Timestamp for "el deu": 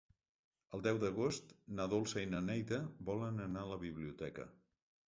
0.77-1.01